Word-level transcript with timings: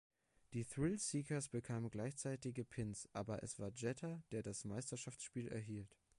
Die 0.53 0.65
Thrillseekers 0.65 1.49
bekamen 1.49 1.91
gleichzeitige 1.91 2.65
Pins, 2.65 3.07
aber 3.13 3.43
es 3.43 3.59
war 3.59 3.69
Jeter, 3.75 4.23
der 4.31 4.41
das 4.41 4.65
Meisterschaftsspiel 4.65 5.47
erhielt. 5.47 5.95